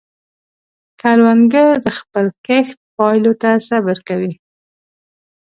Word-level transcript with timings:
کروندګر 1.01 1.69
د 1.85 1.87
خپل 1.99 2.25
کښت 2.45 2.77
پایلو 2.95 3.33
ته 3.41 3.49
صبر 3.69 3.97
کوي 4.07 4.33